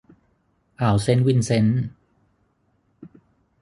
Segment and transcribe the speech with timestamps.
[0.81, 1.83] อ่าวเซนต์วินเซนต์